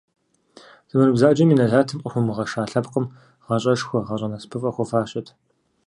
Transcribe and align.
Зэман 0.89 1.11
бзаджэм 1.15 1.49
и 1.53 1.55
нэлатым 1.59 1.99
къыхуэмыгъэша 2.01 2.63
лъэпкъым 2.71 3.05
гъащӀэшхуэ, 3.45 3.99
гъащӀэ 4.07 4.27
насыпыфӀэ 4.31 4.71
хуэфащэт. 4.75 5.27